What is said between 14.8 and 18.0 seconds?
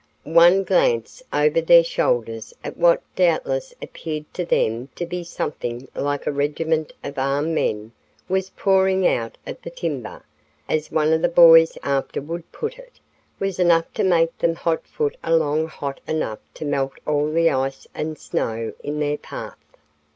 foot along hot enough to melt all the ice